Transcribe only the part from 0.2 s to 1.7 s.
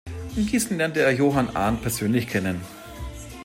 In Gießen lernte er Johann